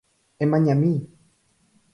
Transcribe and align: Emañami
Emañami 0.43 0.97